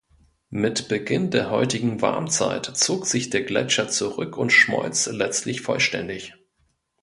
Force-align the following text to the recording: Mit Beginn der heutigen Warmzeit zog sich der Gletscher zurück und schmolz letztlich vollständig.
Mit 0.49 0.87
Beginn 0.87 1.29
der 1.29 1.51
heutigen 1.51 2.01
Warmzeit 2.01 2.65
zog 2.75 3.05
sich 3.05 3.29
der 3.29 3.43
Gletscher 3.43 3.87
zurück 3.87 4.35
und 4.35 4.49
schmolz 4.49 5.05
letztlich 5.05 5.61
vollständig. 5.61 6.33